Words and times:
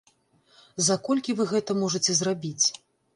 За 0.87 0.95
колькі 1.07 1.35
вы 1.41 1.45
гэта 1.51 1.75
можаце 1.83 2.11
зрабіць? 2.21 2.65